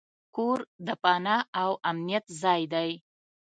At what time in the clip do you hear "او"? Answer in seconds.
1.61-1.71